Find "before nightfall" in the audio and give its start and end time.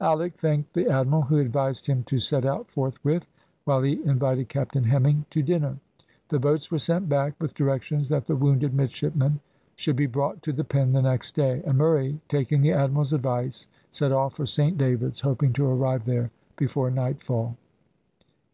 16.56-17.58